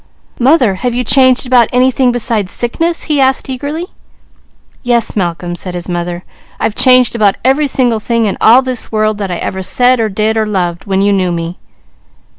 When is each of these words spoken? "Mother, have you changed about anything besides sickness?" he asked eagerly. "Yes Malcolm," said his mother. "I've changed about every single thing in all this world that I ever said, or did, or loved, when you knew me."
"Mother, 0.39 0.73
have 0.73 0.95
you 0.95 1.03
changed 1.03 1.45
about 1.45 1.69
anything 1.71 2.11
besides 2.11 2.51
sickness?" 2.51 3.03
he 3.03 3.21
asked 3.21 3.51
eagerly. 3.51 3.85
"Yes 4.81 5.15
Malcolm," 5.15 5.53
said 5.53 5.75
his 5.75 5.87
mother. 5.87 6.23
"I've 6.59 6.73
changed 6.73 7.13
about 7.13 7.35
every 7.45 7.67
single 7.67 7.99
thing 7.99 8.25
in 8.25 8.35
all 8.41 8.63
this 8.63 8.91
world 8.91 9.19
that 9.19 9.29
I 9.29 9.37
ever 9.37 9.61
said, 9.61 9.99
or 9.99 10.09
did, 10.09 10.37
or 10.37 10.47
loved, 10.47 10.87
when 10.87 11.03
you 11.03 11.13
knew 11.13 11.31
me." 11.31 11.59